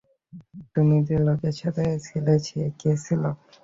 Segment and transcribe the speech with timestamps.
[0.73, 3.23] তুমি যে লোকের সাথে ছিলে সে কে ছিল?